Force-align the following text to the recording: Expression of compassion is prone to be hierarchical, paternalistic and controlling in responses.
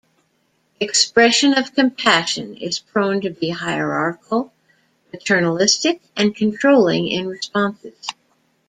Expression 0.79 1.53
of 1.53 1.75
compassion 1.75 2.57
is 2.57 2.79
prone 2.79 3.21
to 3.21 3.29
be 3.29 3.51
hierarchical, 3.51 4.51
paternalistic 5.11 6.01
and 6.17 6.35
controlling 6.35 7.07
in 7.07 7.27
responses. 7.27 8.07